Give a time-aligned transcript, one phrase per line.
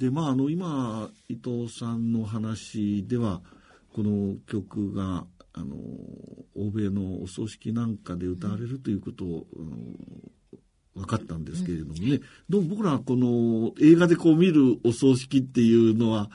[0.00, 3.42] でまああの今伊藤さんの話では
[3.94, 5.76] この曲があの
[6.56, 9.46] 欧米のお葬式なんかで歌われるということを、
[10.94, 16.30] 分かったんですけれどもね、どうも僕らこの映画でこう見るお葬式っていうのは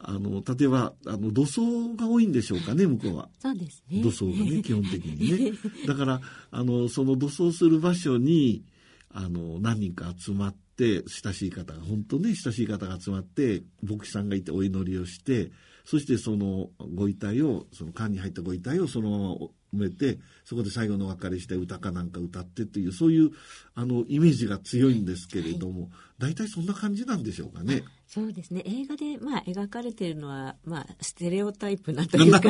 [0.00, 3.28] あの例えばあの土葬が多いんでしょうかね向こうは。
[3.38, 5.52] そうですね土葬がね基本的にね。
[5.86, 6.20] だから
[6.50, 8.64] あのその土葬する場所に
[9.10, 15.50] あの何人か集まって親しい方が本当ね親しい方が集まって牧師さんがいてお祈りをして
[15.84, 19.34] そしてそのご遺体をその缶に入ったご遺体をそのまま
[19.74, 23.30] 埋めてそこで最後のお別れして歌かなんか歌ってというそういう
[23.74, 27.84] あのイメージが強いんですけれども、大体そんな感じなんでしょうかね。
[28.06, 28.62] そうですね。
[28.64, 32.40] 映画で、まあ、描かれているのは、まあ、ステレオタイプなというか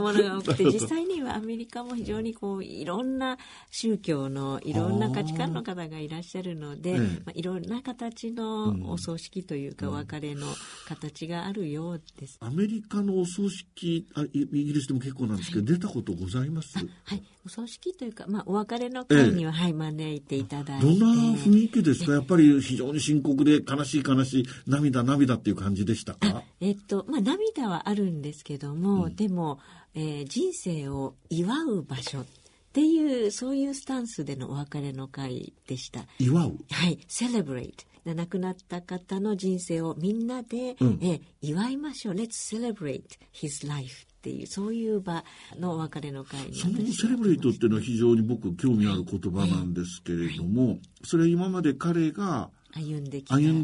[0.00, 3.36] もの が多くて実際にはアメリカも非常にこういろんな
[3.70, 10.46] 宗教のいろんな価値観の方がいらっしゃるので、まあ、いろんな形のお葬式というか、お別れの
[10.86, 12.38] 形があるようです。
[12.40, 16.78] アメリカのお葬式あイギリスでも結構なんですけど、はい、出たことございます？
[16.78, 20.86] はいお葬式というか、まあ、お別れの会には、ええ、はい招いていただいて。
[20.86, 21.06] どんな
[21.38, 22.12] 雰囲気ですか？
[22.12, 26.42] やっぱり非常に深刻で悲しい悲しい涙涙っていう感じでしたか？
[26.60, 29.58] えっとまあ涙はあるんですけども、うん、でも、
[29.94, 32.24] えー、人生を祝う場所っ
[32.72, 36.02] ていうそういうスタンスでのお別れの会でした。
[36.18, 36.58] 祝う？
[36.70, 42.14] はいセレブレイト亡くなった方の人生をみんなで、うん、え祝いましょう。
[42.14, 45.24] Let's celebrate his life っていうそういう場
[45.58, 53.04] のお別れの会にそのセレブレイトっていうのは非常に僕興味ある言葉なんですけれども、はい、それは今まで彼が歩ん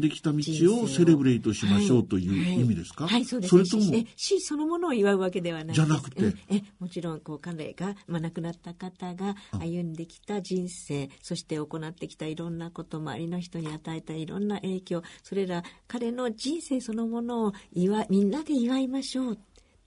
[0.01, 0.39] できた道
[0.81, 19.37] をセレブレイトしましょうという意味ですか、はい、はい、そうですそれとも死そのものを祝うわけではないじゃなくて、えもちろんこう彼が、まあ、亡くなった方が歩んできた人生そして行ってきたいろんなこと周りの人に与えたいろんな影響それら彼の人生そのものを祝みんなで祝いましょう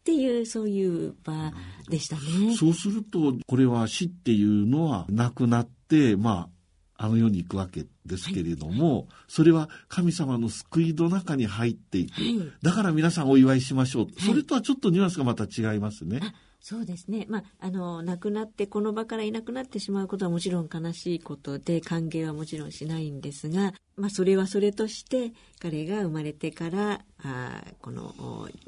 [0.01, 1.53] っていうそういう場
[1.89, 2.57] でしたね。
[2.57, 6.49] そうするとこれは死っていうのはなくなってま
[6.97, 16.21] ああの世に行くわけですけれども、はい、それは神様の救いの中に入っていく、はい、だから皆さんお祝いしましょう、はい、それとはちょっとニュアンスがまた違いますね。
[16.63, 28.15] そうですね、まあ、あの亡くなってこの場からいなくなってしまうことはもちろん悲しいことで歓迎はもちろんしないんですが、まあ、それはそれとして彼が生まれてからあこの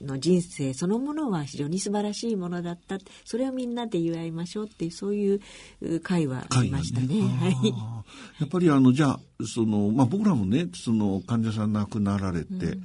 [0.01, 2.99] の人生そのものは非常に素晴らしいものだった。
[3.25, 7.07] それをみんなで祝いましょうっていうそういう会話ありましたね。
[7.07, 7.53] ねはい、
[8.41, 12.83] やっぱりあのじゃあその、まあ、僕らもねその患者さん亡くなられて、うん、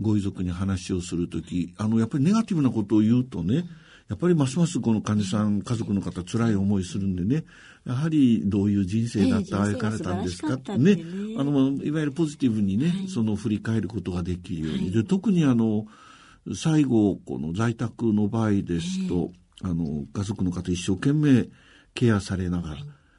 [0.00, 3.68] ご遺族に話をする時あのやっぱりネガティブなことを言うとね、うん
[4.08, 7.44] やっぱりますますこの患者さん家族の方辛い思いするんでね。
[7.86, 10.98] やはりどういう人生だった歩かれたんですかってね。
[11.38, 15.86] あのいわゆるポジティブにね、はい、その振り返ることができるように、はい、で特にあの
[16.54, 19.30] 最後この在宅の場合ですと、
[19.62, 21.48] あの家族の方一生懸命
[21.94, 22.76] ケアされながら、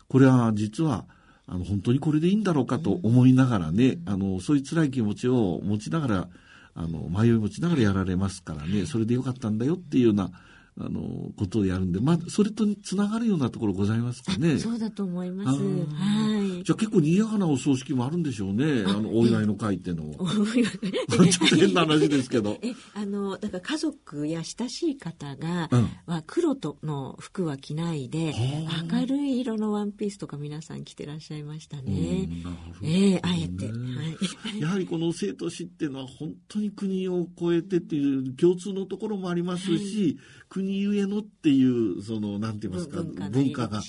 [0.07, 1.05] これは実は
[1.47, 6.27] あの本当にこれでいいんだろうかと思いながらね、あのそういう辛い気持ちを持ちながら
[6.75, 8.85] あの迷い持ちながらやられますからね。
[8.85, 10.31] それでよかったんだよっていうような
[10.79, 14.57] あのことをやるんで、まあ、それとつながるようなところございますかね。
[14.57, 15.59] そうだと思います。
[15.59, 16.63] はい。
[16.63, 18.83] じゃあ結構賑やかなお葬式もあるんでしょうね。
[18.87, 20.15] あのお祝いの会っていうのは。
[20.33, 22.57] ちょっと変な話ですけど。
[22.63, 28.33] え、あのだから家族や親しい方が、うん、は黒との服は着ないで、
[28.91, 32.29] 明るい色のワンピースとか皆さん着てらっしゃいましたね。
[32.81, 33.71] ええー、あえて、は
[34.55, 34.57] い。
[34.59, 40.17] やはりこの生と死っていうのは本当に国を越えてっていう共通のところもありますし、はい
[40.63, 43.81] 国ゆえのっていうそのなんて言いますか文化が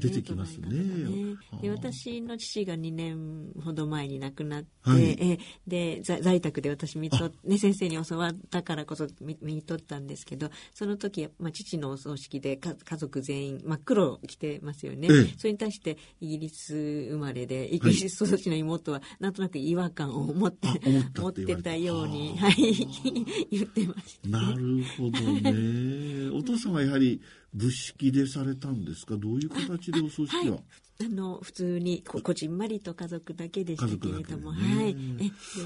[0.00, 0.68] 出てきますね。
[0.68, 1.36] ね。
[1.62, 20.68] で私の父が2年ほど前に亡くなって、はい、えで在宅で私見と、ね、先生に教わったからこそ見見とったんですけどその時、まあ、父のお葬式で家族全員真っ黒着てますよね、ええ、それに対してイギリス生まれでイギリス育ちの妹はなんとなく違和感を持って、
[21.16, 22.54] 持ってたように、はい、
[23.50, 25.20] 言ってました、ね、なるほど
[25.52, 26.07] ね。
[26.34, 27.20] お父さんはやはり
[27.54, 29.16] 仏式でされたんですか？
[29.16, 30.62] どういう形でお葬式は、はい。
[31.00, 34.96] あの普通にここじんまりと家族だけでしたけれども、ね、はい、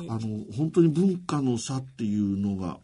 [0.08, 2.78] あの本当に文化の差っていうのが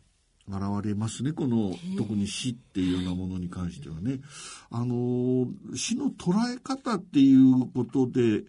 [0.49, 4.21] 現れますねこの特に死っていうようなものに関してはね。
[4.71, 8.45] あの死の捉え方っていうことで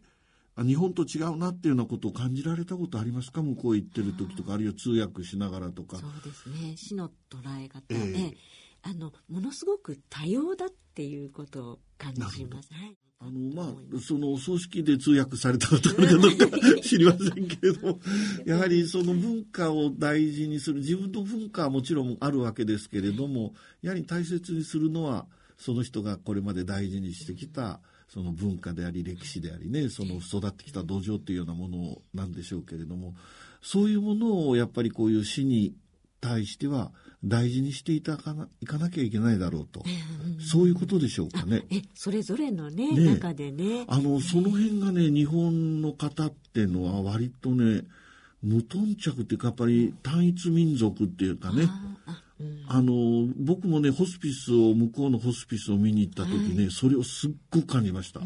[0.57, 3.41] 日本と違うなっていうようなことを感じられたことありますか？
[3.41, 5.97] 向こう行ってる時とかあるいは通訳しながらとか。
[5.97, 6.77] そうですね。
[6.77, 8.33] 死の捉え方、えー、
[8.81, 12.73] あのものすごく多様だっていうこと感じします。
[12.73, 12.97] はい。
[13.21, 13.63] あの、ま
[13.97, 17.99] あ、その、お葬式で通訳されたことあるかどうか知りませんけれども、
[18.45, 25.27] やはりその文化を大事にする、自分の文化はもちろんあるわけですけれども、やはり大切にするのは、
[25.57, 33.15] その人がこれまで大事にしてきた、その文化であり、歴史でありね、その育ってきた土壌というようなものなんでしょうけれども、
[33.61, 35.75] そういうものをやっぱりこういう死に
[36.21, 36.93] 対しては
[37.23, 39.83] 大事にしていたかないかなきゃいけないだろうと、
[40.39, 41.63] そういうことでしょうかね。
[41.69, 43.85] え、それぞれのね、ね中でね。
[43.87, 47.83] あの、その辺がね、日本の方っていうのは割とね、
[48.41, 51.65] 無頓着っていうか、やっぱり単一民族っていうかね、
[52.05, 52.63] あうん。
[52.67, 58.21] あの、僕もね、ホスピスを、向こうのホスピスを見に行った時ね、それをすっごく感じました。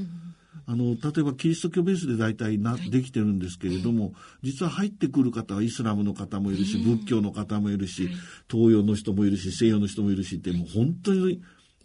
[0.66, 8.10] あの、例えばキリスト教ベースで大体な、できてるんですけれども、実は入ってくる方はイスラムの方もいるし、仏教の方もいるし、
[8.50, 11.42] 東洋の人もいるし、西洋の人もいるしって、もう本当に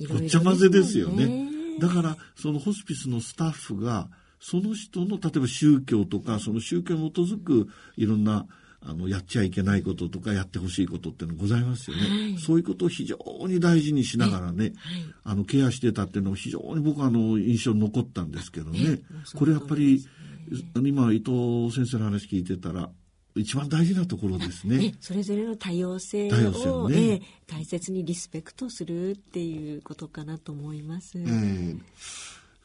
[0.08, 1.48] ごっちゃ混ぜですよね。
[1.80, 4.08] だから、そのホスピスのスタッフが、
[4.40, 8.46] その人の、例えば宗教とか、その宗教に基づくいろんな、
[8.80, 12.02] あの、やっちゃいけないこととか、やってほしいことっていうのございますよね。
[12.02, 14.72] はいそういうことを非常に大事にしながらね、
[15.24, 19.00] あの、ケアしてたっていうのが非常に僕はあの、印象に残ったんですけどね。
[19.34, 20.04] これやっぱり、
[20.76, 22.90] 今、伊藤先生の話聞いてたら、
[23.34, 24.94] 一番大事なところですねね。
[25.00, 31.18] それぞれの多様性を、ねええ大切にリスペクトするっていうことかなと思います。
[31.18, 31.76] ええ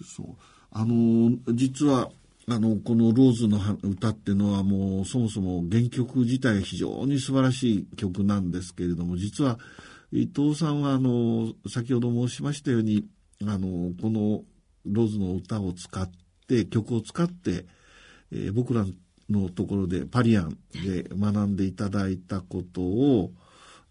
[0.04, 0.36] そう。
[0.72, 2.10] あの、実は、
[2.48, 9.60] あの、このローズの歌っていうのはもうそもそも原曲自体非常に素晴らしい曲なんですけれども、実は
[10.12, 13.06] 伊藤さんはあの、先ほど申しましたように、
[13.44, 14.44] あの、この
[14.86, 16.10] ローズの歌を使っ
[16.48, 17.66] て、曲を使って、
[18.32, 18.86] えー僕ら
[19.30, 23.32] のところでパリアンで学んでいただいたことを、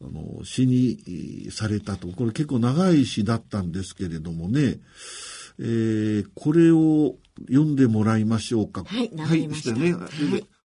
[0.02, 2.08] あの、詩にされたと。
[2.08, 4.78] これ結構長い詩だったんですけれどもね、
[5.58, 7.16] えーこれを
[7.49, 8.85] 読んでもらいましょうか。
[8.85, 9.94] はい習いましたね。
[9.94, 10.62] はい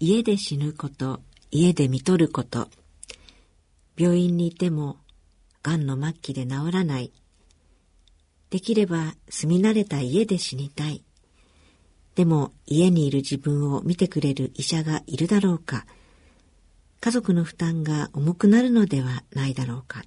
[0.00, 1.20] 家で死ぬこと、
[1.50, 2.68] 家で見とること。
[3.96, 4.98] 病院にいても、
[5.64, 7.12] 癌の末期で治らない。
[8.50, 11.02] できれば住み慣れた家で死にたい。
[12.14, 15.84] でも家にいる自分を見てくれる医者がいるだろうか。
[17.00, 20.02] 家族の負担が重くなるのではないだろうか。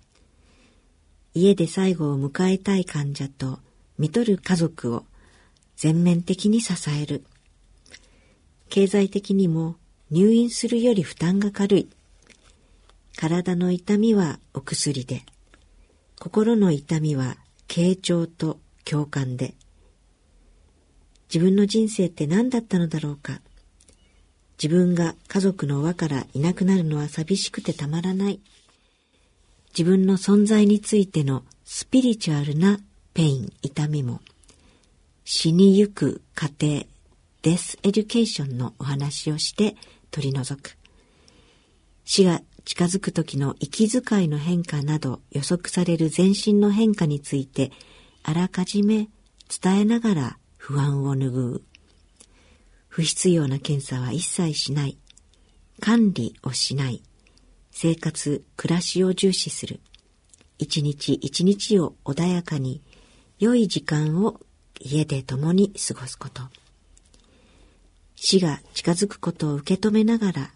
[1.33, 3.59] 家で最後を迎えたい患者と
[3.97, 5.05] 見とる家族を
[5.77, 7.23] 全面的に支える。
[8.69, 9.75] 経済的にも
[10.09, 11.89] 入院するより負担が軽い。
[13.15, 15.23] 体の痛みはお薬で、
[16.19, 17.37] 心の痛みは
[17.67, 19.53] 傾聴と共感で、
[21.33, 23.39] 自分の人生って何だったのだろうか。
[24.61, 28.41] 自分が家族の輪からいなくなるのは寂しくてたまらない。
[29.77, 32.79] 自分の存在についてのスピリチュアルな
[33.13, 34.19] pain、痛みも、
[35.23, 36.85] 死にゆく過程、
[37.41, 39.75] death education のお話をして
[40.11, 40.77] 取り除く。
[42.03, 47.71] 死が近づく時の息遣いの変化など予測される全身の変化について
[48.23, 49.09] あらかじめ
[49.63, 51.63] 伝えながら不安を拭う。
[52.87, 54.97] 不必要な検査は一切しない。
[55.79, 57.01] 管理をしない。
[57.71, 59.79] 生活、暮らしを重視する。
[60.57, 62.81] 一日一日を穏やかに、
[63.39, 64.39] 良い時間を
[64.79, 66.43] 家で共に過ごすこと。
[68.15, 70.51] 死が近づくことを受け止めながら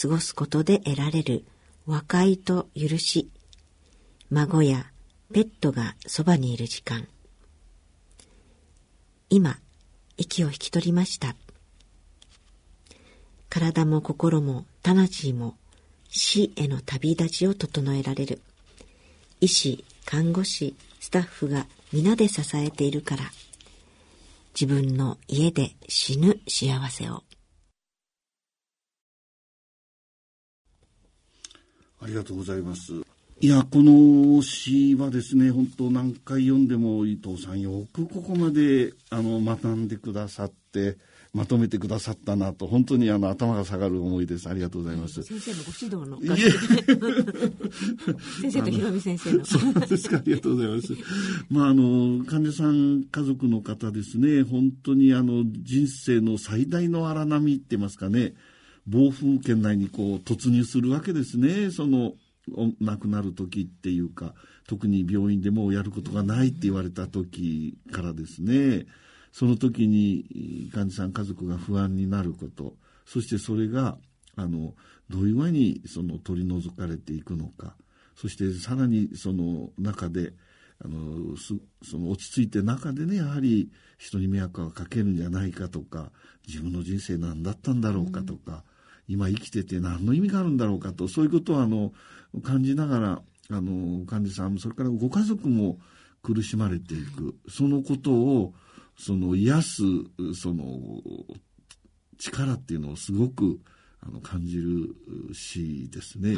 [0.00, 1.44] 過ごすことで得られる
[1.86, 3.30] 和解と許し、
[4.30, 4.90] 孫や
[5.32, 7.08] ペットがそばにいる時間。
[9.30, 9.58] 今、
[10.18, 11.34] 息を引き取りました。
[13.48, 15.56] 体も心も魂も
[16.08, 18.40] 死への旅立ちを整えられる。
[19.40, 23.24] 医師、看護師、スタッフが皆で支えているから、
[24.58, 27.22] 自分の家で死ぬ幸せを。
[32.00, 32.92] ありがとうございます。
[33.40, 40.96] いや、この詩はですね、本当何回読んでも伊藤さんよくここまであの学んでくださって、
[41.38, 44.48] まとめてくださったなと、本当にあの頭が下がる思いです。
[44.48, 45.22] ありがとうございます。
[45.22, 46.18] 先生のご指導の
[48.42, 49.44] 先生とひろみ先生の。
[49.44, 50.96] そうですか、ありがとうございます。
[51.48, 58.34] まあ、あの、患者さん家族の方ですね、本当にあの、人生の最大の荒波って言いますかね、
[58.88, 62.14] 暴風圏内にこう突入するわけですね、その、
[62.56, 64.34] お亡くなる時っていうか、
[64.66, 68.86] 特に病院でもうやることがないって言われた時からですね、
[69.38, 72.74] その時に患者さん家族が不安になること、
[73.06, 73.96] そしてそれが、
[74.34, 74.74] あの、
[75.08, 77.76] どういうふうにその取り除かれていくのか、
[78.16, 80.32] そしてさらにその中で
[80.84, 81.54] あのそ
[81.98, 86.10] の落ち着いて中でねやはり人に迷惑をかけるんじゃないかとか
[86.48, 88.64] 自分の人生何だったんだろうかとか、
[89.08, 91.92] うん、今生きてて何の意味があるんだろうかとそういうことをあの
[92.42, 95.78] 感じながらあの患者さんそれからご家族も
[96.24, 98.52] 苦しまれていくそのことを
[98.98, 99.82] その癒す
[100.34, 100.64] その
[102.18, 103.60] 力っていうのをすごく
[104.00, 104.94] あの感じる
[105.32, 106.36] 詩ですね。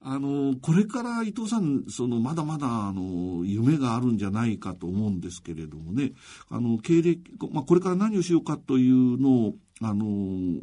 [0.00, 6.12] あの、これから伊藤さん、その、まだまだ、あの、夢があるんじゃないかと思うんですけれどもね、
[6.48, 10.06] あの、経歴、まあ、これから何をしようかというのを、あの、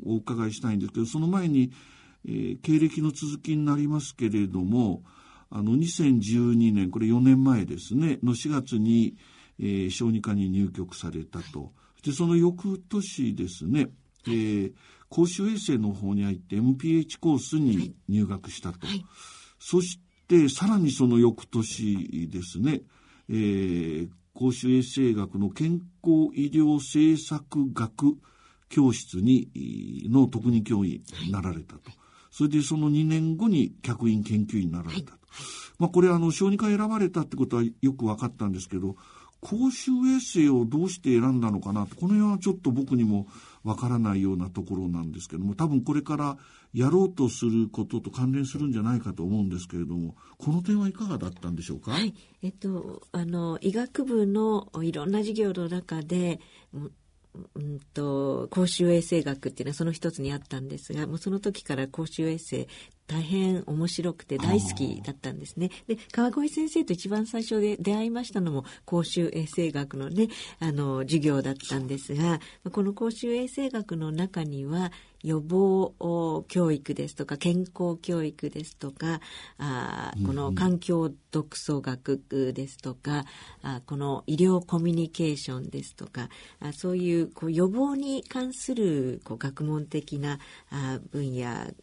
[0.06, 1.74] お伺いしたいんですけど、その前に、
[2.25, 5.04] えー、経歴の続きになりますけれども、
[5.50, 9.16] あの、2012年、これ4年前ですね、の4月に、
[9.59, 11.71] えー、小児科に入局されたと。
[12.03, 13.88] で、その翌年ですね、
[14.27, 14.74] えー、
[15.09, 18.85] 公衆衛生の方に入って MPH コースに入学したと。
[18.88, 19.05] はい、
[19.59, 22.81] そして、さらにその翌年ですね、
[23.29, 28.17] えー、公衆衛生学の健康医療政策学
[28.69, 29.50] 教室に、
[30.09, 31.91] の特任教員になられたと。
[32.31, 35.12] それでその2年後に客員研究員になられたと。
[35.12, 35.19] はい、
[35.79, 38.97] まあこれあの小児科選ばれたってことはよく分かったんですけど、
[39.46, 43.28] 公衆衛生をどうして選んだのかなこの辺はちょっと僕にも
[43.64, 46.38] わからないようなところなんですけども多分これから
[46.74, 52.16] やろうとすることと関連するんじゃないかと思うんですけれどもこの点はいかがだったんでしょうか、はい。
[52.42, 56.40] えっと、あの医学部のいろんな授業の中で
[57.56, 62.68] うんと公衆衛生学っていうのはその一つにあったんですがもうその時から公衆衛生
[63.08, 65.70] 大変面白くて大好きだったんですね。
[65.88, 70.27] で、川越先生と一番最初で出会いましたのも公衆衛生学のね、
[70.60, 72.39] あの、授業だったんですが、
[72.72, 74.92] この公衆衛生学の中には、
[75.25, 79.22] 予防教育ですとか健康教育ですとか
[79.58, 82.22] あこの環境独創学
[82.53, 83.25] ですとか
[83.63, 86.29] あこの医療コミュニケーションですとか
[86.60, 90.39] あそういうこう予防に関するこう学問的な
[90.70, 91.74] あ分野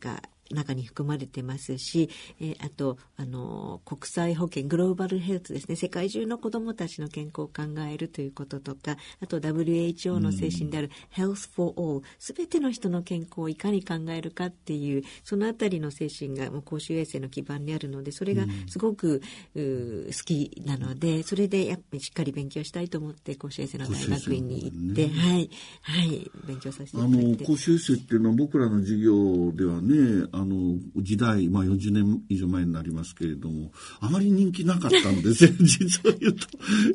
[0.00, 2.08] が中に含まれてますし、
[2.40, 19.22] えー、あと、あの、国際保健、グローバルヘルスですね、世界中の子供たちの健康を考えるということとか、あと WHO の精神である Health for All、すべての人の健康をいかに考えるかっていう、そのあたりの精神がもう公衆衛生の基盤にあるので、それがすごく、
[19.54, 19.60] う
[20.06, 25.50] 好きなので、それでやっぱりしっかり勉強したいと思って、公衆衛生の大学院に行って、ね、はい、
[25.82, 27.18] はい、勉強させていただいて。
[27.18, 35.50] あの、公衆衛生っていうのは僕らの授業ではね、あの、時代、まあ40年以上前になりますけれども、あまり人気なかったんですよ。
[35.60, 36.46] 実を言うと、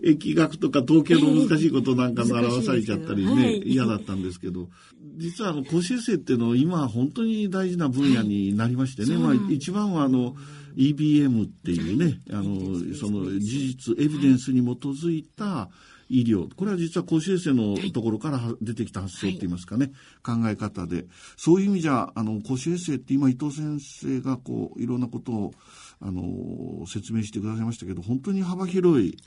[0.03, 4.69] 疫学とか統計の難しいことなんか習わされちゃったりね、はい、嫌だったんですけど、
[5.17, 10.35] 実はあの、公衆衛生っていうのは今本当に大事な分野になりましてね、はい、まあ一番はあの、
[10.75, 15.69] EBM っていうね、あの、その事実、エビデンスに基づいた、
[16.13, 16.47] 医療。
[16.55, 19.91] これは実は公衆衛生のところから出てきた発想って言いますかね、
[20.21, 21.07] はい、考え方で。
[21.37, 25.53] そういう意味じゃ、あの、公衆衛生って今伊藤先生がこう、いろんなことを、
[25.99, 29.17] あの、説明してくださいましたけど、本当に幅広い、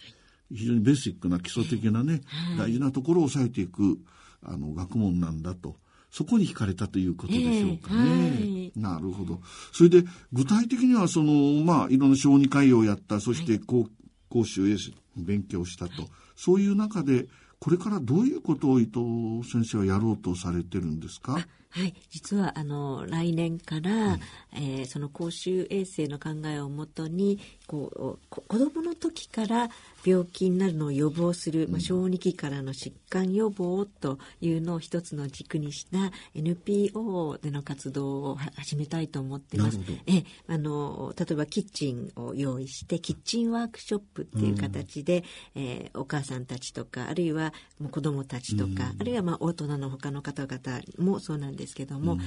[0.54, 2.20] 非常にベーシックな基礎的なね、
[2.56, 3.98] 大事なところを抑えていく、
[4.42, 5.76] あの、学問なんだと。
[6.12, 7.98] そこに惹かれたということでしょうかね。
[7.98, 9.40] えーはい、なるほど。
[9.72, 13.88] それで、具体的には、その、まあ、いろんな小児科医をやった、そして公、
[14.28, 16.08] 公衆衛生、勉強したと。
[16.36, 17.26] そういう中で、
[17.58, 21.38] これからどういうことを伊藤先生はやろうとされてるんですか？
[21.70, 24.20] はい、実はあの来年から、うん、
[24.54, 29.68] えー、その公衆衛生の考えをもとにこう子どもの時から
[30.04, 39.80] 病気になるのを予防する、まあ、小児期からの疾患予防というのを一つの軸にした NPO での活動を始めたいと思ってます。
[40.06, 45.24] えあの例えばキッチンを用意してキッチンワークショップっていう形で、
[45.56, 52.18] うん、えー、お母さんたちとかあるいはもう子どもたちとか、うん、あるいはまあ大人の他の方々もそうなんですけども、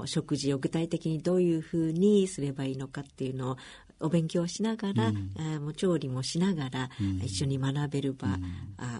[0.00, 3.56] うん、食事を具体的にどういうふうにすればいいのかっていうのを
[4.00, 8.28] お勉強しながら、うん、もう調理もしながら、うん、一緒に学べる場、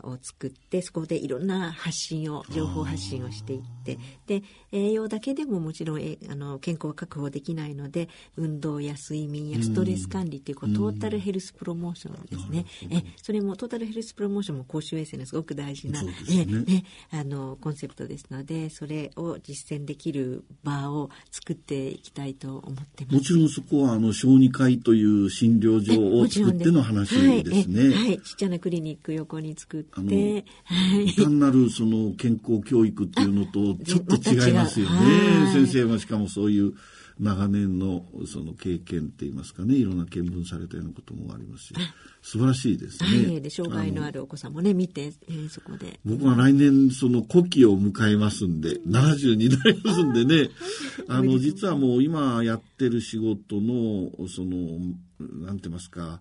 [0.03, 16.15] を作ってそこでいろんな発信を情報発信をしていってで栄養だけでももちろんえあの健康は確保できないので運動や睡眠やストレス管理というこう total health promotion ですね、えそれも total health promotion も公衆衛生のすごく大事な、ね。
[16.47, 23.15] ね、あのコンセプトですのでそれを実践できる場を作っていきたいと思ってます。
[23.15, 27.11] もちろんそこはあの小児科医という診療所を作っての話
[27.45, 27.95] ですね。
[27.95, 35.53] はい、ちっちゃなクリニック横に作って、はい、単なるその健康教育っていうのとちょっと違いますよね。
[35.53, 36.73] 先生もしかもそういう
[37.21, 41.75] 長年のその経験って言いますかねいろんな見聞されたようなこともありますし
[42.23, 43.27] 素晴らしいですね。
[43.27, 45.99] は い、で障害のあるお子さんもね見て、えー、そこで。
[46.05, 50.51] 僕は来年その古希を迎えますんで70になりますんでね
[51.09, 54.79] あの実はもう今やってる仕事のその
[55.19, 56.21] なんて言いますか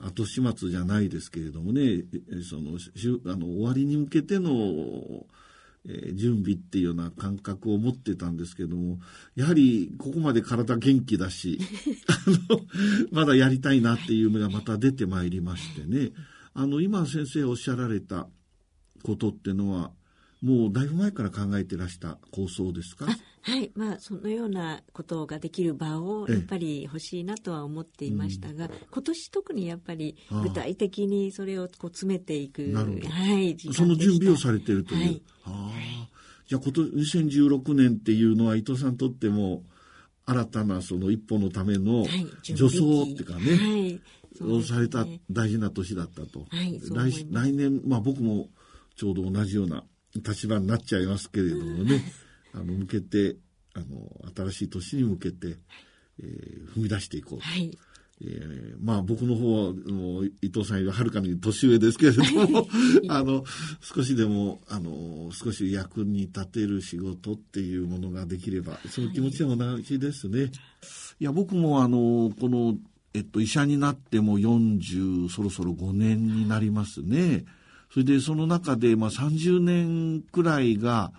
[0.00, 2.04] 後始末じゃないですけれどもね
[2.48, 2.78] その
[3.32, 5.26] あの終わりに向けての
[5.84, 8.98] えー、準備っていうような感覚を持ってたんですけども、
[9.34, 11.58] やはりここまで体元気だし、
[12.06, 12.18] あ
[12.54, 12.60] の、
[13.10, 16.12] まだやりたいなっていうのがまた出てまいりましてね、
[16.54, 18.28] あの、今先生おっしゃられた
[19.02, 19.90] ことっていうのは、
[20.40, 23.06] もうだいぶ前から考えてらした構想ですか？
[23.44, 32.84] はい、まあ、そのようなことができる場をやっぱり欲しいなとは思っていましたが、今年特にやっぱり具体的にそれをこう詰めていく、は
[33.38, 35.00] い、その準備をされているという。
[35.00, 36.08] はい、あ
[36.46, 39.64] じゃあ今年2016年っていうのは伊藤さんにとっても
[40.24, 42.04] 新たなその一歩のための
[42.42, 44.00] 助走っていうかね、はい、
[44.42, 46.46] をされた大事な年だったと。
[46.48, 48.48] はい、来来年、まあ僕も
[48.96, 49.84] ちょうど同じような
[50.14, 52.04] 立場になっちゃいますけれどもね、
[52.52, 53.36] あの、向けて、
[53.74, 53.86] あの、
[54.50, 55.58] 新しい年に向けて、
[56.18, 57.44] えー、踏み出していこうと。
[57.44, 57.76] はい
[58.24, 59.74] えー、まあ僕の方は、
[60.42, 62.68] 伊藤さんよりはるかに年上ですけれども、
[63.08, 63.44] あの、
[63.80, 70.52] 少しでも、あの、少し役に立てる仕事っていうものができれば、その気持ちは同じですね。
[71.18, 72.78] いや、僕もあの、この、
[73.14, 77.44] えっと、医者になっても40、そろそろ5年になりますね。
[77.90, 81.12] それでその中で、まあ、30年くらいが、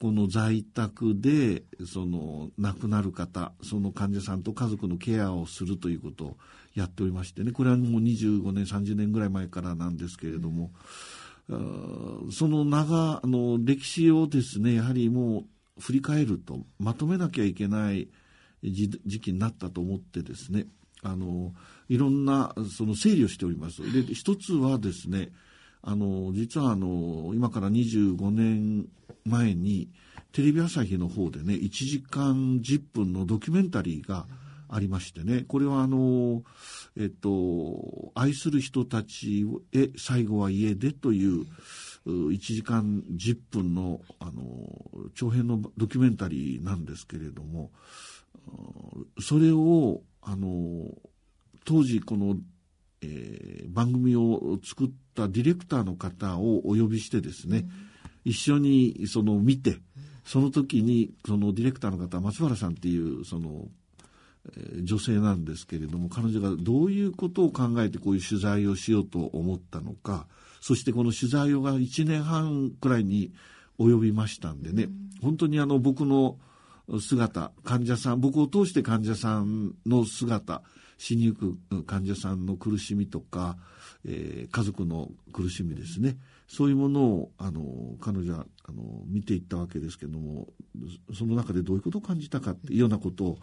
[0.00, 6.36] この在宅で、その亡くなる方、その患者さんと家族のケアをするということを
[6.74, 10.70] やっておりましてね、これはもう25年、30年ぐらい前からなんですけれども、
[11.48, 15.44] うん、その長、あの、歴史をですね、やはりも
[15.78, 18.08] う振り返ると、まとめなきゃいけない
[18.62, 20.66] 時期になったと思ってですね、
[21.02, 21.54] あの、
[21.88, 23.80] いろんな、その整理をしております。
[23.92, 25.30] で、一つはですね、
[25.86, 28.88] あの、実はあの、今から25年
[29.24, 29.88] 前に、
[30.32, 34.26] テレビ朝日の方でね、1時間10分のドキュメンタリーが
[34.68, 36.42] ありましてね、これはあの、
[36.98, 41.46] えっと、愛する人たちへ最後は家でという、
[42.04, 44.32] 1時間10分の、あの、
[45.14, 47.70] 長編のドキュメンタリーなんですけれども、
[49.20, 50.90] それを、あの、
[51.64, 52.36] 当時この
[53.02, 57.70] えー、番組を作ったディレクターの方をお呼びしてですね、うん、
[58.24, 59.78] 一緒にその見て、
[60.24, 63.68] その時にそのディレクターの方松原さんっていうその、
[64.56, 70.26] えー、女性なんですけれども彼女がどういうことを考えてこういう取材をしようと思ったのか
[70.60, 73.32] そしてこの取材をが1年半くらいに
[73.78, 76.38] 及びましたんでね、うん、本当にあの僕の
[77.00, 80.62] 姿患者さん僕を通して患者さんの姿
[80.98, 83.56] 死にゆく患者さんの苦しみとか、
[84.06, 86.16] えー、家族の苦しみですね。
[86.48, 87.62] そういうものをあの
[88.00, 90.46] 彼女はあの見ていったわけですけども
[91.12, 93.38] その中でどういうことを感じたかっていうようなことを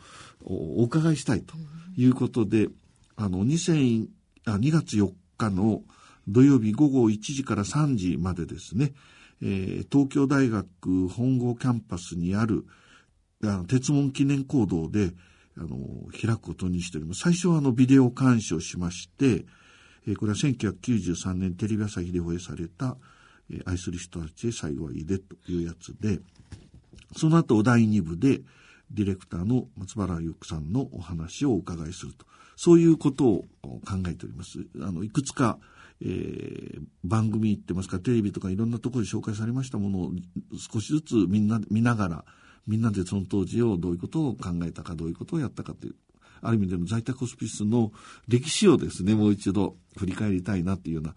[0.46, 1.56] お伺いしたいと
[1.98, 2.70] いうことで、
[3.16, 4.08] あの 2,
[4.46, 5.82] あ2月4日の
[6.28, 8.94] 土曜日午後1時から3時までですね、
[9.42, 12.66] えー、東京大学本郷キャンパスにある
[13.44, 15.12] あの鉄門記念講堂で、
[15.58, 15.78] あの、
[16.12, 17.22] 開くことにしております。
[17.22, 19.46] 最初はあの、ビデオ鑑賞しまして、
[20.08, 22.98] え、これは1993年テレビ朝日で放映された、
[23.50, 26.20] え、愛する人たちへ最後はいいでというやつで、
[27.16, 28.42] その後第2部で、
[28.92, 32.26] ディレクターの松原由紀さんのお話をお伺いすると。
[32.56, 34.60] そういうことを考えております。
[34.82, 35.58] あの、いくつか、
[36.02, 40.12] えー、番組ってますか、テレビとかいろんなところで紹介されましたものを
[40.72, 42.26] 少しずつみんな見ながら、
[42.68, 45.96] みんなでその当時をどういうことを考えたかどういうことをやったかという
[46.42, 47.92] ある意味での在宅ホスピスの
[48.28, 51.16] 歴史をですねもう一度振り返りたいなというような、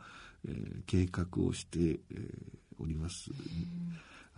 [0.48, 1.98] えー、計画をして、えー、
[2.78, 3.30] おります。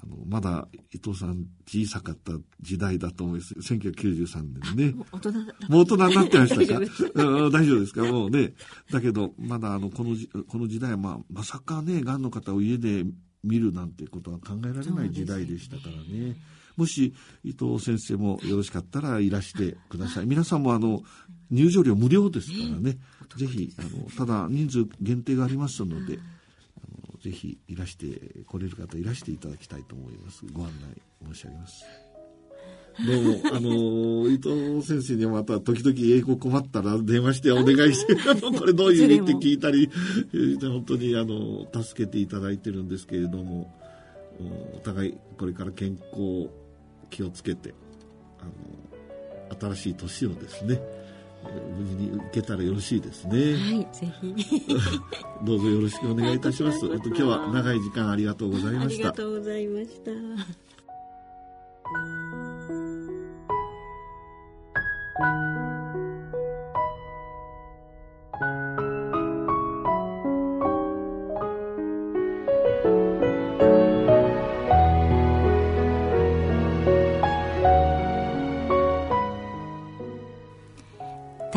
[0.00, 3.54] あのまだ伊藤さん小さかった時代だと思います。
[3.54, 4.42] 1993
[4.76, 4.92] 年ね。
[4.92, 5.46] もう大人もう
[5.80, 6.80] 大人になってましたか？
[7.50, 8.04] 大丈夫ですか？
[8.04, 8.54] もうね。
[8.92, 10.14] だけど、まだあの、この
[10.46, 13.04] この時代は、まあ、まさかね、癌の方を家で
[13.42, 16.36] 見るなんてことは考えられない時代でしたからね。
[16.78, 17.12] もし
[17.42, 20.26] 伊藤先生もよろしかったらいらしてください。
[20.26, 21.02] 皆さんもあの、
[21.50, 22.98] 入場料無料ですからね。
[23.36, 26.20] ぜひ、あの、ただ人数限定がありますので、
[26.76, 30.46] あのぜひいらして、来れる方いらしていただきたいと思います。
[30.52, 31.84] ご案内申し上げます。
[33.04, 39.90] どうも、あの、伊藤先生にはまた時々英語困ったら電話してお願いして、あの、これどういう意味って聞いたり、
[40.60, 43.74] 本当にあの、助けていただいてるんですけれども、
[44.74, 46.48] お互いこれから健康
[47.10, 47.74] 気をつけて
[48.40, 48.44] あ
[49.64, 50.80] の新しい年をですね
[51.78, 53.32] 無事に受けたらよろしいですね。
[53.54, 54.66] はい、ぜひ。
[55.44, 56.84] どうぞよろしくお願いいたします。
[56.86, 58.96] はい今日は長い時間ありがとうございあました。
[58.96, 60.67] りがとうございました。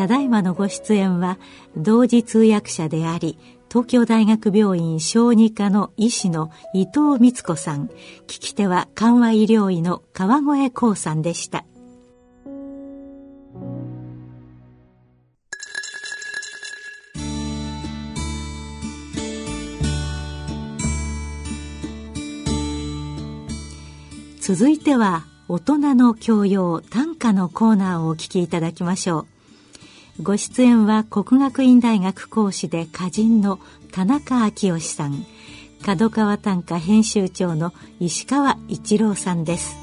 [0.02, 1.38] ただいまのご出演は
[1.76, 3.38] 同時通訳者であり
[3.68, 7.86] 東京大学病院小児科の医師の伊藤光子さん。
[7.86, 11.64] 聞き手は緩和医療医の川越光さんでした。
[24.40, 29.31] 続いては大人の教養短歌のコーナーをお聞きいただきましょう。
[30.22, 33.58] ご出演は国学院大学講師で歌人の
[33.90, 35.26] 田中昭義さん
[35.84, 39.76] 角川短歌編集長の石川一郎さんです。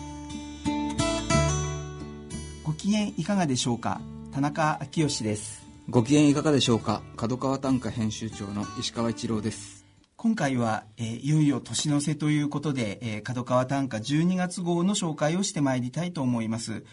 [2.63, 3.99] ご機嫌いかがでしょうか？
[4.31, 5.67] 田中昭義です。
[5.89, 7.01] ご機嫌いかがでしょうか？
[7.17, 9.85] 角川短歌編集長の石川一郎です。
[10.15, 16.85] 今回は、えーいよいよ年の瀬ということで、えー角川短歌12月号の紹介をしてまいりたいと思います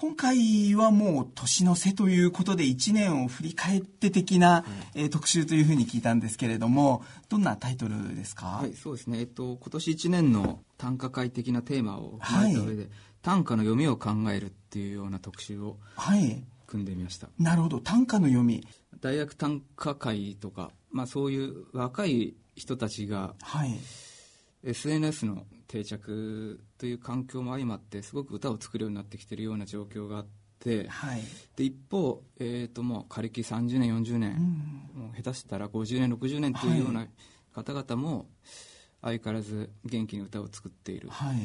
[0.00, 9.18] 今回はもう年の瀬ということで1年を振り返って的な、えー特集というふうに聞いたんですけれどもどんなタイトルですか、はいそうですね。
[9.18, 12.88] えっと今年1年の短歌会的なテーマを踏まえた上で、
[13.20, 16.42] 短歌の読みを考えるっていうような特集をはい。
[16.66, 17.28] 組んでみました。
[17.38, 17.80] なるほど。
[17.80, 18.66] 短歌の読み。
[19.02, 23.78] 大学短歌会とか、まあ、そういう若い人たちがはい。
[24.64, 30.24] SNS の定着という環境も相まってすごく歌を作るようになってきてるような状況があっ
[30.58, 31.22] てはい。
[31.56, 34.36] で一方、えー、ともう仮歴30年40年、
[34.94, 37.06] もう下手したら50年60年というような
[37.54, 38.26] 方々も
[39.00, 41.08] 相変わらず元気に歌を作っている。
[41.08, 41.36] はい。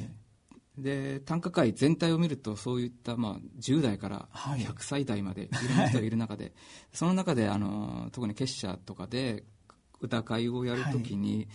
[0.78, 4.62] で短歌界全体を見るとそういった、まあ、10代からはい。
[4.62, 6.56] 100歳代まで いろんな人がいる中で、
[6.92, 9.46] その中であの特に結社とかで
[10.02, 11.48] 歌会をやるときに、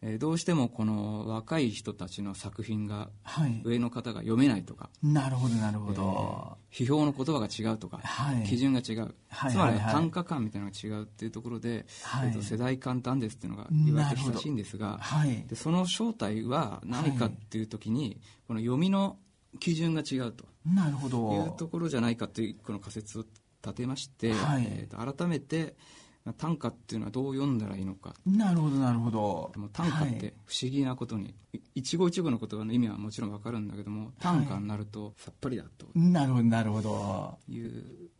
[0.00, 3.62] えーどうしてもこの若い人たちの作品がはい。
[3.64, 8.44] 上の方が読めないとか、なるほどなるほど、批評の言葉が違うとか、はい。
[8.44, 9.92] 基準が違う、はいつまりはいはい。
[9.94, 12.28] 短歌感みたいなのが違うっていうところで、はい。
[12.28, 15.44] えっと世代間断ですっていうのが言われて親しいんですが、はい。
[15.48, 19.16] でその正体は何かっていう時に、この読みの
[19.58, 20.44] 基準が違うと。
[20.64, 21.32] なるほど。
[21.32, 23.24] いうところじゃないかというこの仮説を
[23.62, 24.66] 立てまして、はい。
[24.68, 25.98] えーと改めてまあ
[26.32, 28.14] 短歌っていうのはどう読んだらいいのか。
[28.26, 29.52] なるほどなるほど。
[29.72, 30.18] 短歌っはい。
[30.18, 35.86] て不思議なことに、い一語一語の言葉の意味はもちろん分かるんだけども短歌になるとさっぱりだと。
[35.94, 37.38] なるほどなるほど。
[37.48, 38.10] いう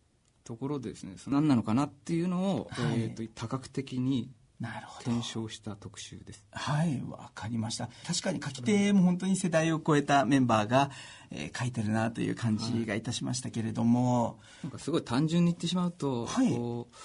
[0.44, 3.00] ところでですねその何なのかなっていうのを、はい。
[3.00, 5.04] えー、と多角的になるほど。
[5.04, 6.44] 検証した特集です。
[6.50, 7.88] はいわかりました。
[8.06, 10.90] 確かに書き手も本当に世代を超えたメンバーが、
[11.30, 16.50] えー書いてるなという感じがいたしましたけれども、なんかすごい単純に言ってしまうと、はい。
[16.50, 16.96] こう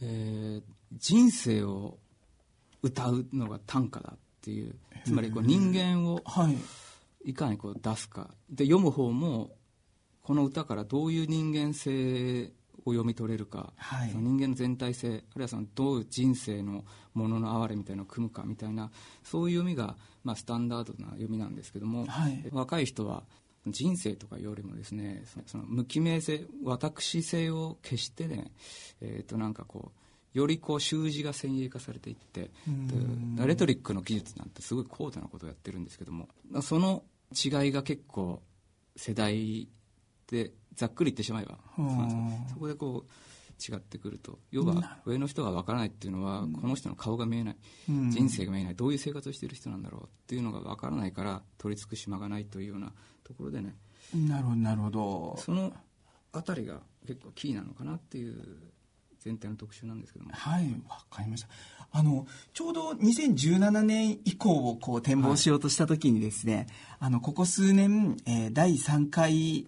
[0.00, 1.98] えー人生を
[2.82, 6.56] 歌うのが短歌だっていうつまりこう人間をはい。
[7.30, 8.30] いかにこう出すか。
[8.48, 9.50] で読む方も
[10.22, 12.52] この歌からどういう人間性
[12.84, 14.10] を読み取れるか、はい。
[14.10, 18.90] その人間の全体性あるいはそのどう人生のものの哀れみたいなのを組むかみたいな
[19.24, 22.42] そういう読みが、まあ、スタンダードな読みなんですけども、はい。
[22.52, 23.24] 若い人は
[23.72, 28.50] 人生とかよりもですねその無記名性私性を消してね、
[29.00, 29.92] えー、となんかこ
[30.34, 32.50] うよりこう習字が先鋭化されていって
[33.36, 36.28] でレトリックの技術なんてすごい高度なことをやってるんですけども
[36.62, 37.02] その
[37.32, 38.42] 違いが結構
[38.96, 39.68] 世代
[40.30, 41.58] でざっくり言ってしまえば
[42.48, 43.10] そこでこう
[43.58, 44.38] 違ってくると。
[44.50, 47.56] 要は上の人がわからないっていうのはこの人の顔が見えない。
[47.88, 48.10] うん。
[48.10, 48.74] 人生が見えない。
[48.74, 52.92] どういう生活をしている人なんだろうっていうのがわからないから取り付く島がないというような
[53.24, 53.76] ところでね。
[54.14, 55.36] なるほどなるほど。
[55.38, 55.72] その
[56.32, 58.36] あたりが結構キーなのかなっていう
[59.20, 60.30] 全体の特集なんですけども。
[60.32, 61.48] はいわかりました。
[61.90, 66.66] あのちょうど2017年以降をこう展望しようとした時にですね、
[66.98, 69.66] あのここ数年、えー第3回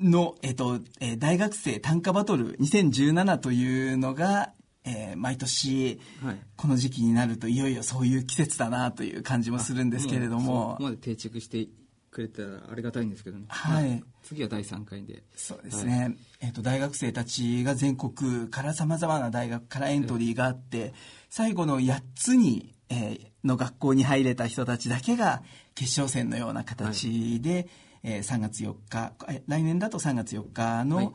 [0.00, 4.52] の、えっとえー大学生短歌バトル2017というのが、
[4.84, 6.38] えー毎年はい。
[6.56, 11.68] この時期になるといよいよそういう季節だなという感じもするんですけれどうそもこまで定着して
[12.10, 13.90] くれたらありがたいんですけどね、はい。
[13.90, 15.22] まあ次は第3回で。
[15.36, 20.92] そうですね、えっと大学生たちが全国からさまざまな大学からエントリーがあって、
[21.28, 25.42] 最後の8つに、えーの学校に入れた人たちだけが
[25.74, 27.68] 決勝戦のような形で、
[28.02, 29.12] えー、3月4日
[29.46, 31.14] 来年だと3月4日の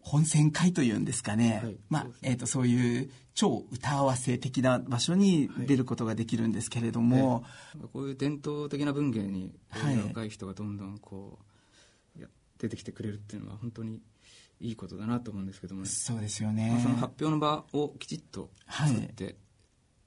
[0.00, 7.44] 本選会というんですかね、はい、まあえーと、そういう超歌合わせ的な場所に出ることができるんですけれども、
[7.78, 9.52] はい、こういう伝統的な文芸に
[10.06, 11.38] 若い人がどんどんこ
[12.18, 14.00] う、はい、出てきてくれるっていうのは本当に
[14.60, 19.36] いいことだなと思うんですけども、ね、そうですよね、まあ、その発表の場をきちっと作って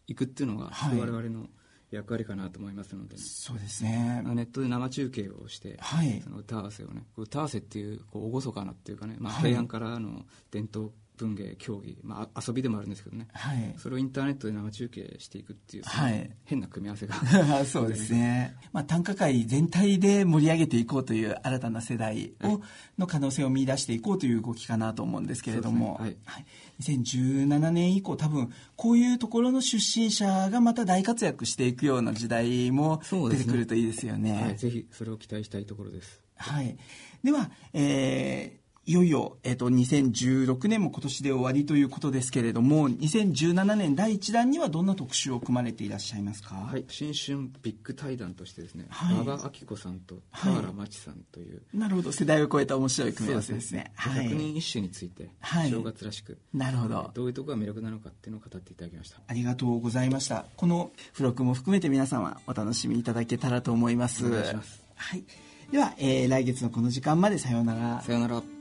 [0.07, 1.47] いくっていうのが、はい、我々の
[1.91, 4.21] 役割かなと思いますので、そうですね。
[4.26, 17.15] ネットで生中継をして、はい、その歌合わせをね歌合わせっていうこう厳かなっていうかね、まあ、平安からの伝統文芸競技、まあ、遊びでもあるんですけどね、はい、それをインターネットで生中継していくっていう、はい、変な組み合わせが
[17.65, 22.60] そうですね、まあ、短歌界全体で盛り上げていこうという新たな世代を、はい、
[22.99, 26.45] の可能性を見出していこうという動きかなと思うんですけれども、ね、はい、
[26.82, 33.01] 2017年以降多分こういうところの出身者がまた大活躍していくような時代も
[33.32, 34.27] 出てくるといいですよね。
[34.27, 34.43] ね。
[34.43, 36.21] はい、ぜひそれを期待したいところです。
[36.36, 36.77] はい、
[37.23, 46.56] では、えーいよいよ、えっ、ー、と、2016年も今年で終わりということですけれども、2017年第1弾にはどんな特集を組まれていらっしゃいますか？
[46.56, 46.86] はい。
[46.88, 53.91] 新春ビッグ対談としてですね、はい、馬場明子さんと田原真知さんという、はい、なるほど、世代を超えた面白い組み合わせですね。
[53.93, 54.30] はい。
[54.30, 57.12] 百人一首について、はい、正月らしく、なるほど。
[57.13, 59.19] どういうところが魅力なのかっていうのを語っていただきました。
[59.28, 60.45] ありがとうございました。
[60.56, 64.26] この付録も含めて皆様お楽しみいただけたらと思います。
[64.26, 64.82] お願いします。
[64.95, 65.26] はい。
[65.73, 68.02] では、えー、来月のこの時間までさようなら。
[68.02, 68.57] さようなら。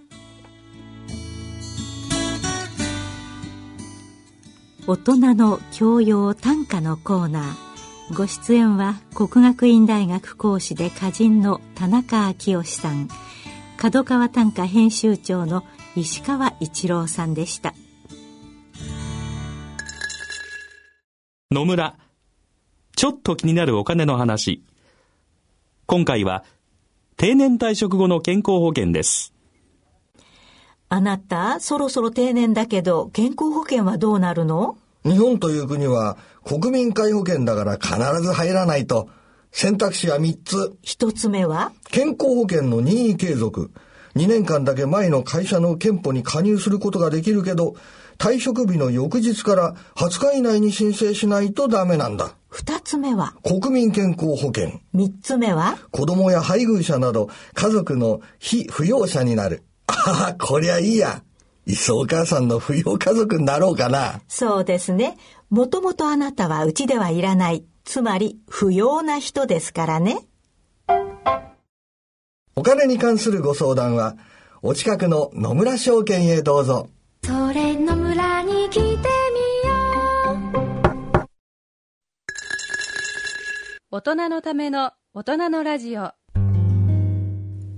[4.89, 8.15] 大人の教養短歌のコーナー。
[8.15, 13.09] ご出演は国学院大学講師で歌人の田中昭義さん。
[13.77, 15.65] 角川短歌編集長の
[15.97, 17.75] 石川一郎さんでした。
[21.51, 21.97] 野村。
[22.95, 24.63] ちょっと気になるお金の話。
[25.87, 26.45] 今回は
[27.17, 29.36] 定年退職後の健康保険です。
[30.89, 34.77] あなた、そろそろ定年だけど、健康保険はどうなるの？
[35.05, 39.09] 日本という国は国民皆保険だから必ず入らないと。
[39.51, 40.77] 選択肢は3つ。
[40.85, 41.73] 1つ目は？
[41.91, 43.73] 健康保険の任意継続。
[44.15, 47.75] 2年間だけ前の会社の憲法に加入することができるけど、
[48.17, 52.37] 退職日の翌日から20日以内に申請しないとダメなんだ。
[52.49, 53.35] 二つ目は？
[53.43, 54.81] 国民健康保険。
[54.93, 55.77] 三つ目は？
[55.91, 59.65] 子供や配偶者など家族の非扶養者になる。
[59.87, 61.23] ああ、こりゃいいや。
[61.67, 64.21] いっそお母さんの扶養家族になろうかな。
[64.29, 65.19] そうですね。
[65.51, 67.65] もともとあなたはうちではいらない。
[67.85, 70.27] つまり、不要な人ですからね。
[72.55, 74.17] お金に関するご相談は、
[74.63, 76.89] お近くの野村証券へどうぞ。
[77.25, 79.07] それ野村に来てみよう。
[83.91, 86.13] 大人のための大人のラジオ。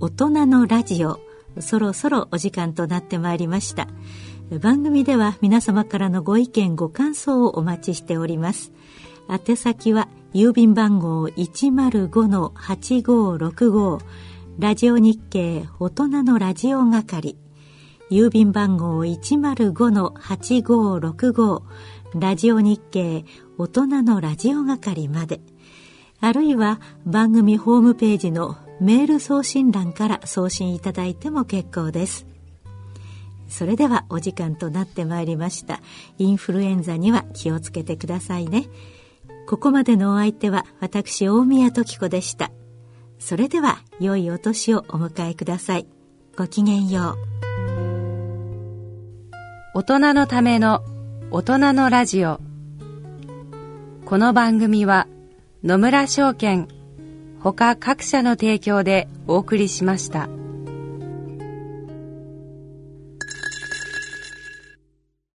[0.00, 1.18] 大人のラジオ。
[1.60, 3.88] そろそろお時間となってまいりました。
[4.60, 8.72] 番組では皆様からのご意見ご感想をお待ちしております。
[9.28, 14.00] 宛先は郵便番号105-8565
[14.58, 17.36] ラジオ日経大人のラジオ係。
[18.10, 21.62] 郵便番号105-8565
[22.14, 23.26] ラジオ日経
[23.58, 25.42] 大人のラジオ係まで。
[26.20, 32.26] あるいは番組ホームページのメール送信欄から送信いただいても結構です。
[33.48, 35.80] それではお時間となってまいりました。
[36.18, 38.66] インフルエンザには気をつけてくださいね。
[39.46, 42.52] ここまでのお相手は私大宮時子でした。
[43.18, 45.86] それでは良いお年をお迎えください。
[46.36, 47.16] ごきげんよう。
[49.74, 50.84] 大人のための
[51.30, 52.40] 大人のラジオ。
[54.04, 55.08] この番組は
[55.64, 56.68] 野村証券
[57.42, 60.28] 他各社の提供でお送りしました。